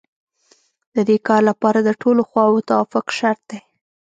[0.95, 3.59] د دې کار لپاره د ټولو خواوو توافق شرط دی